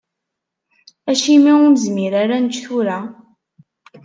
[1.11, 2.99] Acimi ur nezmir ara ad nečč tura?